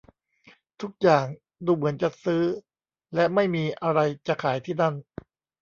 [0.81, 1.25] ทุกอย่าง
[1.65, 2.43] ดูเหมือนจะซื้อ
[3.15, 4.95] และไม่มีอะไรจะขายที่นั่น